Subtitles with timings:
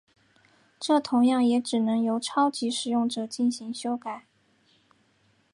[0.79, 4.25] 这同样也只能由超级使用者进行修改。